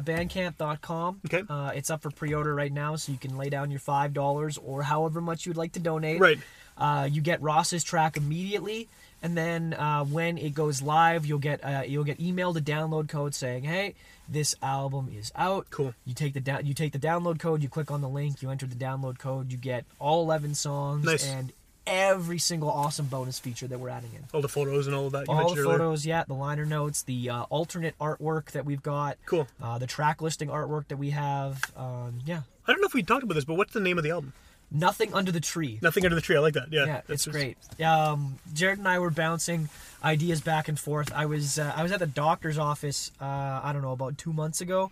[0.00, 1.20] umfm.bandcamp.com.
[1.26, 1.42] Okay.
[1.48, 4.58] Uh, it's up for pre-order right now, so you can lay down your five dollars
[4.58, 6.20] or however much you'd like to donate.
[6.20, 6.38] Right.
[6.76, 8.88] Uh, you get Ross's track immediately,
[9.22, 13.08] and then uh, when it goes live, you'll get uh, you'll get emailed a download
[13.08, 13.94] code saying, "Hey,
[14.28, 15.94] this album is out." Cool.
[16.06, 18.50] You take the down you take the download code, you click on the link, you
[18.50, 21.26] enter the download code, you get all eleven songs Nice.
[21.30, 21.52] and
[21.86, 24.24] every single awesome bonus feature that we're adding in.
[24.32, 25.26] All the photos and all of that.
[25.28, 25.78] You all the earlier.
[25.78, 29.46] photos, yeah, the liner notes, the uh, alternate artwork that we've got, Cool.
[29.62, 31.60] uh, the track listing artwork that we have.
[31.76, 34.04] Um, yeah, I don't know if we talked about this, but what's the name of
[34.04, 34.32] the album?
[34.74, 35.78] nothing under the tree.
[35.82, 36.34] Nothing under the tree.
[36.34, 36.72] I like that.
[36.72, 36.86] Yeah.
[36.86, 37.58] yeah, it's just- great.
[37.84, 39.68] Um, Jared and I were bouncing
[40.02, 41.12] ideas back and forth.
[41.14, 43.12] I was uh, I was at the doctor's office.
[43.20, 43.26] Uh,
[43.62, 44.90] I don't know about two months ago,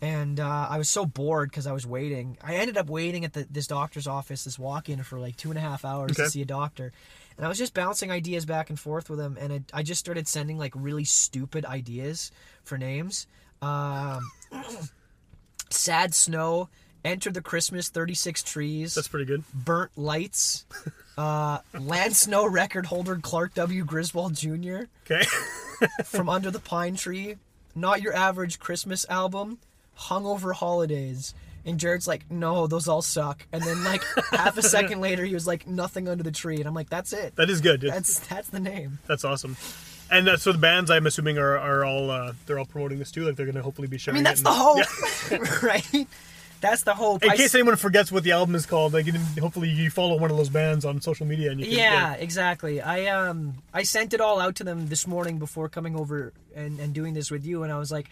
[0.00, 2.38] and uh, I was so bored because I was waiting.
[2.42, 5.58] I ended up waiting at the, this doctor's office, this walk-in, for like two and
[5.58, 6.24] a half hours Okay.
[6.24, 6.92] to see a doctor.
[7.36, 10.00] And I was just bouncing ideas back and forth with him, and it, I just
[10.00, 12.30] started sending like really stupid ideas
[12.64, 13.26] for names.
[13.62, 14.30] Um,
[15.70, 16.68] Sad snow.
[17.04, 19.44] Enter the Christmas 36 trees That's pretty good.
[19.54, 20.66] burnt lights,
[21.18, 23.84] uh, land snow record holder Clark W.
[23.84, 24.80] Griswold Jr.
[25.08, 25.24] Okay.
[26.04, 27.36] from Under the Pine Tree,
[27.76, 29.58] not your average Christmas album,
[29.98, 31.34] hungover holidays.
[31.64, 33.46] And Jared's like, no, those all suck.
[33.52, 36.66] And then like half a second later, he was like, nothing under the tree, and
[36.66, 37.36] I'm like, that's it.
[37.36, 37.80] that is good.
[37.82, 38.98] That's that's the name.
[39.06, 39.56] That's awesome.
[40.10, 43.10] And uh, so the bands, I'm assuming, are, are all uh, they're all promoting this
[43.10, 43.26] too.
[43.26, 44.14] Like they're going to hopefully be I sharing.
[44.16, 46.06] mean, that's the hope, right?
[46.62, 47.22] That's the hope.
[47.22, 49.06] In I case s- anyone forgets what the album is called, like
[49.38, 51.76] hopefully you follow one of those bands on social media and you can.
[51.76, 52.80] yeah, exactly.
[52.80, 56.80] I um I sent it all out to them this morning before coming over and,
[56.80, 58.08] and doing this with you, and I was like,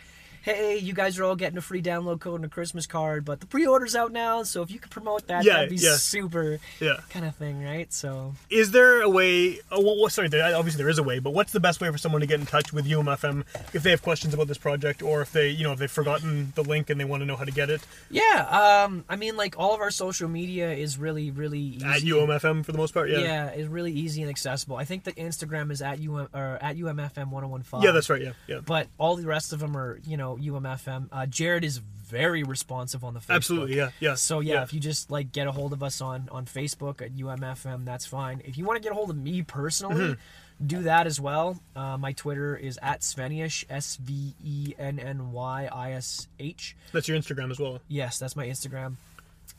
[0.46, 3.40] "Hey, you guys are all getting a free download code and a Christmas card, but
[3.40, 5.96] the pre-order's out now, so if you could promote that, Yeah, that'd be yeah.
[5.96, 7.00] super." yeah.
[7.10, 7.92] Kind of thing, right?
[7.92, 9.58] So Is there a way?
[9.70, 10.28] Oh, well, sorry.
[10.28, 11.18] There, obviously, there is a way.
[11.18, 13.90] But what's the best way for someone to get in touch with UMFM if they
[13.90, 16.88] have questions about this project, or if they, you know, if they've forgotten the link
[16.90, 17.80] and they want to know how to get it
[18.10, 21.84] yeah, um, I mean, like all of our social media is really, really easy.
[21.84, 23.10] at UMFM for the most part?
[23.10, 23.18] Yeah.
[23.18, 24.76] Yeah, it's really easy and accessible.
[24.76, 27.82] I think the Instagram is at um or at UMFM one zero one five.
[27.82, 28.22] Yeah, that's right.
[28.22, 28.60] Yeah, yeah.
[28.64, 31.08] But all the rest of them are, you know, UMFM.
[31.12, 33.34] Uh, Jared is very responsive on the Facebook.
[33.34, 33.76] Absolutely.
[33.76, 34.14] Yeah, yeah.
[34.14, 37.16] So yeah, if you just like get a hold of us on on Facebook at
[37.16, 38.42] UMFM, that's fine.
[38.44, 40.66] If you want to get a hold of me personally, Mm-hmm.
[40.66, 41.60] do that as well.
[41.74, 46.76] Uh, my Twitter is at Svennyish S V E N N Y I S H.
[46.92, 47.80] that's your Instagram as well.
[47.88, 48.94] Yes, that's my Instagram.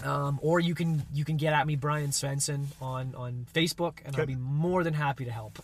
[0.04, 4.16] Um, or you can you can get at me Brian Svensson on on Facebook, and
[4.16, 5.60] I'll be more than happy to help.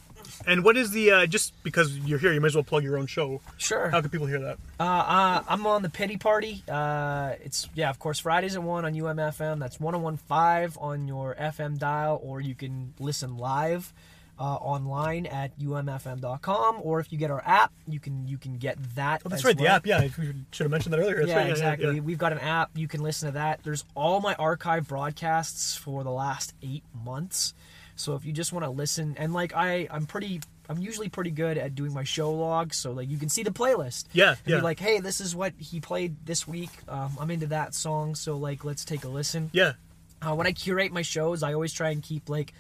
[0.48, 2.98] And what is the uh, just because you're here, you might as well plug your
[2.98, 3.42] own show.
[3.58, 3.90] Sure.
[3.90, 4.58] How can people hear that?
[4.80, 6.64] Uh, uh, I'm on the Pity Party.
[6.68, 9.60] Uh, it's yeah, of course, Fridays at one on UMFM.
[9.60, 13.94] That's 101.5 on your FM dial, or you can listen live
[14.40, 16.80] uh, online at umfm.com.
[16.82, 19.22] Or if you get our app, you can you can get that.
[19.26, 19.58] Oh, that's right.
[19.58, 19.86] The app.
[19.86, 20.10] Yeah, we
[20.52, 21.18] should have mentioned that earlier.
[21.18, 21.50] That's yeah, right.
[21.50, 21.96] exactly.
[21.96, 22.02] yeah.
[22.02, 22.72] We've got an app.
[22.76, 23.62] You can listen to that.
[23.64, 27.54] There's all my archive broadcasts for the last eight months.
[27.96, 31.30] So if you just want to listen, and like I, I'm pretty, I'm usually pretty
[31.30, 32.76] good at doing my show logs.
[32.76, 34.06] So like you can see the playlist.
[34.14, 34.56] Yeah, And yeah.
[34.58, 36.72] Be like, hey, this is what he played this week.
[36.88, 39.52] Um, I'm into that song, so like let's take a listen.
[39.54, 39.74] Yeah.
[40.22, 42.54] Uh, when I curate my shows, I always try and keep like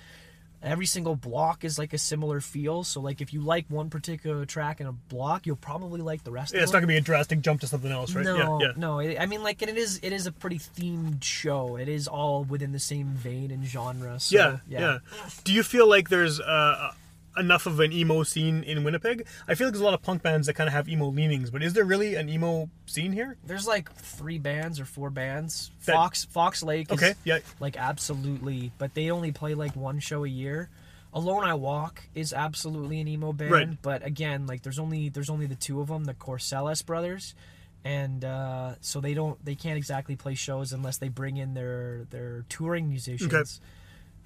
[0.63, 2.83] every single block is like a similar feel.
[2.83, 6.31] So like if you like one particular track in a block, you'll probably like the
[6.31, 6.77] rest Yeah, of it's them.
[6.77, 8.25] not gonna be a drastic jump to something else, right?
[8.25, 8.73] No, yeah, yeah.
[8.77, 8.99] no.
[8.99, 9.99] I mean, like it is.
[10.01, 11.75] It is a pretty themed show.
[11.75, 14.19] It is all within the same vein and genre.
[14.19, 14.99] So, yeah, yeah,
[15.43, 16.91] Do you feel like there's uh,
[17.37, 19.25] enough of an emo scene in Winnipeg?
[19.47, 21.49] I feel like there's a lot of punk bands that kind of have emo leanings,
[21.49, 23.37] but is there really an emo scene here?
[23.45, 25.71] There's like three bands or four bands.
[25.85, 26.91] That- Fox Fox Lake.
[26.91, 27.39] Is, Okay, yeah.
[27.59, 30.69] Like absolutely, but they only play like one show a year.
[31.15, 33.81] Alone I Walk is absolutely an emo band, Right.
[33.83, 37.35] but again, like there's only there's only the two of them, the Corsellis brothers,
[37.85, 42.05] and uh, so they don't they can't exactly play shows unless they bring in their
[42.09, 43.61] their touring musicians.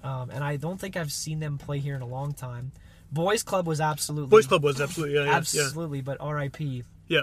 [0.02, 2.72] Um, and I don't think I've seen them play here in a long time.
[3.10, 6.84] Boys Club was absolutely Boys Club was absolutely yeah, yeah, absolutely, but R.I.P.
[7.08, 7.22] yeah,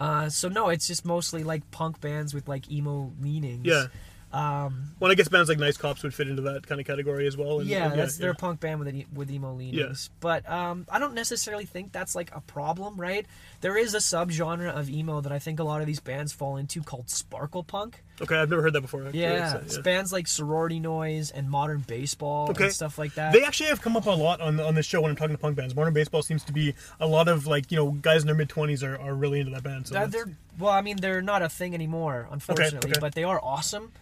[0.00, 3.64] Uh, so no, it's just mostly like punk bands with like emo leanings.
[3.64, 3.86] yeah.
[4.32, 7.26] Um, Well, I guess bands like Nice Cops would fit into that kind of category
[7.26, 7.60] as well.
[7.60, 8.24] and- yeah, and that's yeah.
[8.26, 10.10] their punk band with e- with emo leanings.
[10.20, 13.24] But um, I don't necessarily think that's like a problem, right?
[13.60, 16.56] There is a subgenre of emo that I think a lot of these bands fall
[16.56, 18.02] into called sparkle punk.
[18.20, 19.04] Okay, I've never heard that before.
[19.06, 22.64] actually, Yeah, so, it's bands like Sorority Noise and Modern Baseball Okay.
[22.64, 23.32] and stuff like that.
[23.32, 25.40] They actually have come up a lot on on this show when I'm talking to
[25.40, 25.74] punk bands.
[25.76, 28.48] Modern Baseball seems to be a lot of like you know guys in their mid
[28.48, 29.86] twenties are, are really into that band.
[29.88, 30.26] So Uh, they're
[30.58, 33.00] well, I mean, they're not a thing anymore, unfortunately, okay.
[33.00, 33.92] but they are awesome.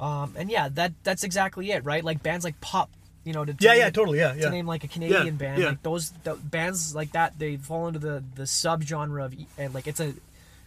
[0.00, 2.04] Um, and yeah, that that's exactly it, right?
[2.04, 2.88] Like bands like Pop,
[3.24, 4.48] you know, to, to Yeah, name, yeah, totally, yeah, to yeah.
[4.50, 5.68] name like a Canadian Yeah, band, yeah.
[5.70, 9.86] like those the bands like that, they fall into the the subgenre of and like
[9.86, 10.14] it's a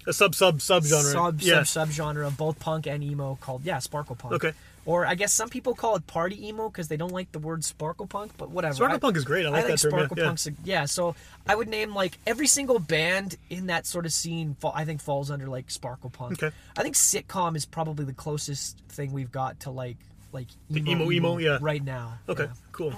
[0.08, 1.12] A sub sub sub genre.
[1.12, 1.64] sub yeah.
[1.64, 4.34] sub subgenre of both punk and emo called yeah sparkle punk.
[4.34, 4.54] Okay.
[4.86, 7.64] Or I guess some people call it party emo because they don't like the word
[7.64, 8.74] sparkle punk, but whatever.
[8.74, 9.46] Sparkle I- punk is great.
[9.46, 10.26] I like that term, yeah, Sparkle yeah.
[10.26, 10.86] punk's a- yeah.
[10.86, 11.16] So
[11.48, 14.56] I would name like every single band in that sort of scene.
[14.60, 16.42] Fall, I think falls under like sparkle punk.
[16.44, 16.56] Okay.
[16.76, 19.98] I think sitcom is probably the closest thing we've got to like
[20.34, 21.58] like The emo, emo, yeah.
[21.62, 22.18] right now.
[22.30, 22.50] Okay, Yeah.
[22.72, 22.92] cool.
[22.92, 22.98] Mm.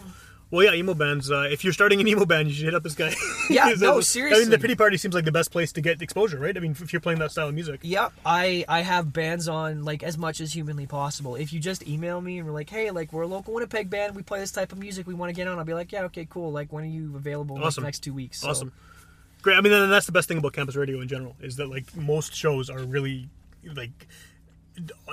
[0.54, 1.32] Well, yeah, emo bands.
[1.32, 3.12] Uh, if you're starting an emo band, you should hit up this guy.
[3.50, 6.00] Yeah, no, that- I mean, the Pity Party seems like the best place to get
[6.04, 6.56] exposure, right?
[6.56, 7.80] I mean, if you're playing that style of music.
[7.82, 11.36] Yep, I I have bands on like as much as humanly possible.
[11.36, 14.16] If you just email me and we're like, hey, like we're a local Winnipeg band,
[14.16, 15.58] we play this type of music, we want to get on.
[15.58, 16.52] I'll be like, yeah, okay, cool.
[16.52, 17.56] Like when are you available?
[17.56, 17.82] Like, Awesome.
[17.82, 18.42] the next two weeks.
[18.42, 18.72] So- Awesome.
[19.42, 19.58] Great.
[19.58, 21.96] I mean, and that's the best thing about campus radio in general is that like
[21.98, 23.28] most shows are really
[23.76, 24.08] like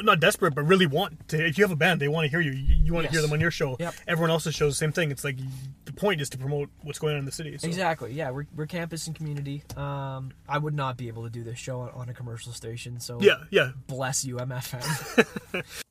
[0.02, 1.44] not desperate, but really want to.
[1.46, 2.52] If you have a band, they want to hear you.
[2.52, 3.76] You, you want to hear them on your show.
[3.78, 3.94] Yep.
[4.08, 5.10] Everyone else's shows, same thing.
[5.10, 5.36] It's like
[5.84, 7.56] the point is to promote what's going on in the city.
[7.58, 7.66] So.
[7.66, 8.12] Exactly.
[8.12, 9.62] Yeah, we're, we're campus and community.
[9.76, 13.00] Um, I would not be able to do this show on, on a commercial station.
[13.00, 13.72] So Yeah, yeah.
[13.86, 15.64] bless you, MFM.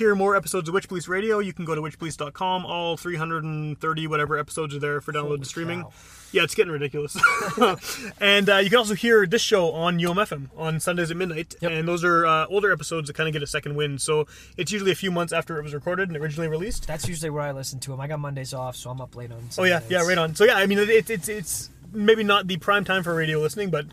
[0.00, 2.64] hear more episodes of Witch Police Radio, you can go to witchpolice.com.
[2.64, 5.82] All 330 whatever episodes are there for download and streaming.
[5.82, 5.92] cow.
[6.32, 7.18] Yeah, it's getting ridiculous.
[8.20, 11.54] and uh, you can also hear this show on UMFM on Sundays at midnight.
[11.60, 11.70] Yep.
[11.70, 14.00] And those are uh, older episodes that kind of get a second wind.
[14.00, 14.26] So
[14.56, 16.86] it's usually a few months after it was recorded and originally released.
[16.86, 18.00] That's usually where I listen to them.
[18.00, 19.50] I got Mondays off, so I'm up late on.
[19.58, 20.34] Oh yeah, yeah, right on.
[20.34, 23.68] So yeah, I mean, it, it's it's maybe not the prime time for radio listening,
[23.68, 23.86] but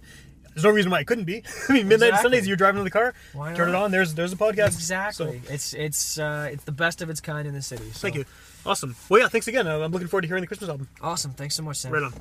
[0.58, 1.43] there's no reason why it couldn't be.
[1.70, 2.24] I mean, midnight Exactly.
[2.32, 3.91] Sundays, you're driving in the car, Why turn it on.
[3.91, 4.74] There's there's a podcast.
[4.74, 5.39] Exactly.
[5.45, 7.91] So, It's it's uh, it's the best of its kind in the city.
[7.91, 7.99] So.
[7.99, 8.26] thank you.
[8.66, 8.95] Awesome.
[9.08, 9.68] Well, yeah, thanks again.
[9.68, 10.89] Uh, I'm looking forward to hearing the Christmas album.
[10.99, 11.32] Awesome.
[11.32, 11.93] Thanks so much, Sam.
[11.93, 12.14] Right on.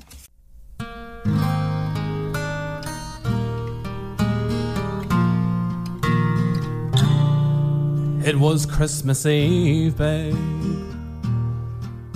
[8.24, 10.34] It was Christmas Eve, babe.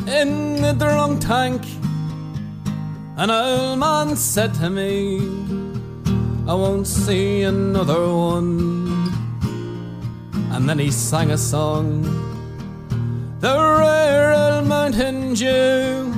[0.09, 1.63] In the drunk tank,
[3.17, 5.19] An old man said to me,
[6.51, 9.09] I won't see another one.
[10.51, 12.03] And then he sang a song,
[13.39, 16.13] the rare old mountain dew.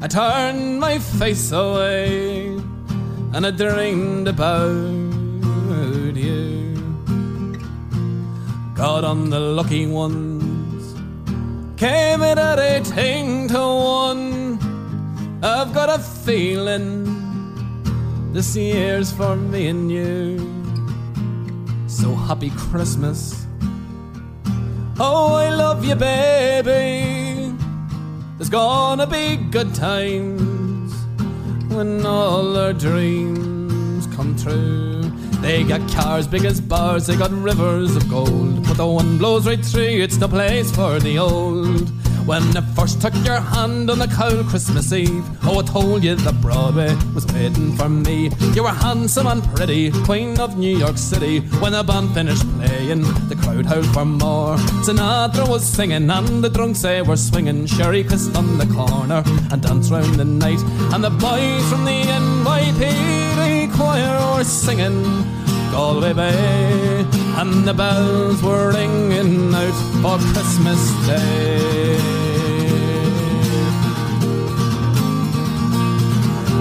[0.00, 2.46] I turned my face away
[3.34, 4.70] and I dreamed about
[6.16, 6.74] you.
[8.74, 10.94] God on the lucky ones
[11.76, 14.58] came in at eighteen to one.
[15.42, 17.01] I've got a feeling
[18.32, 20.38] this year's for me and you.
[21.86, 23.46] So happy Christmas.
[24.98, 27.54] Oh, I love you, baby.
[28.38, 30.94] There's gonna be good times
[31.72, 35.02] when all our dreams come true.
[35.42, 38.66] They got cars big as bars, they got rivers of gold.
[38.66, 41.92] But the one blows right through, it's the place for the old.
[42.26, 46.14] When I first took your hand on the cold Christmas Eve, oh, I told you
[46.14, 48.30] that Broadway was waiting for me.
[48.54, 51.40] You were handsome and pretty, queen of New York City.
[51.60, 54.56] When the band finished playing, the crowd howled for more.
[54.86, 57.66] Sinatra was singing, and the drunks they were swinging.
[57.66, 60.60] Sherry kissed on the corner and danced round the night.
[60.94, 65.02] And the boys from the NYPD choir were singing.
[65.72, 67.04] Galway Bay,
[67.40, 72.11] and the bells were ringing out for Christmas Day.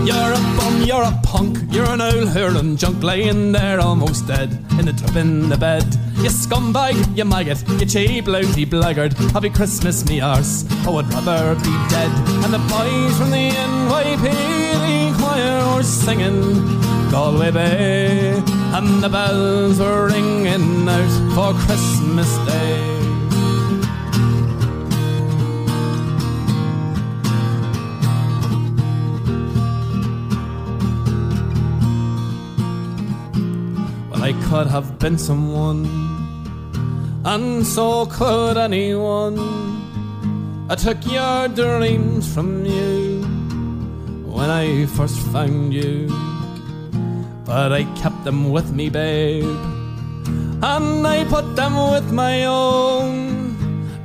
[0.04, 4.52] You're a bum, you're a punk, you're an old hurling junk laying there almost dead
[4.80, 5.84] in the drip in the bed.
[6.18, 9.14] You scumbag, you maggot, you cheap louty blackguard.
[9.32, 10.66] Happy Christmas, me arse.
[10.88, 12.12] Oh, I'd rather be dead.
[12.44, 16.82] And the boys from the NYPD choir were singing
[17.12, 18.42] Galway Bay,
[18.74, 23.11] and the bells were ringing out for Christmas Day.
[34.22, 35.88] I could have been someone,
[37.26, 39.40] and so could anyone.
[40.70, 43.24] I took your dreams from you
[44.26, 46.08] when I first found you,
[47.46, 49.44] but I kept them with me, babe,
[50.62, 53.42] and I put them with my own.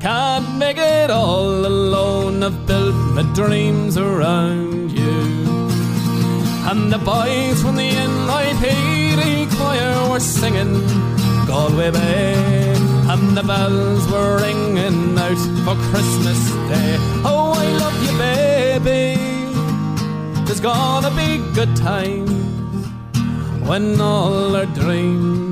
[0.00, 2.42] Can't make it all alone.
[2.42, 5.16] I've built my dreams around you.
[6.70, 8.95] And the boys from the NYPD
[9.56, 10.74] choir were singing
[11.46, 12.74] Galway Bay,
[13.12, 16.40] and the bells were ringing out for Christmas
[16.70, 16.96] Day.
[17.24, 19.04] Oh, I love you, baby.
[20.44, 22.30] There's gonna be good times
[23.68, 25.45] when all our dreams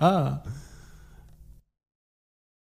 [0.00, 0.39] Ah.